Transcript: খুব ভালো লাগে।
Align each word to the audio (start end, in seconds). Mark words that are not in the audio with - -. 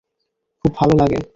খুব 0.65 0.71
ভালো 0.75 0.93
লাগে। 0.97 1.21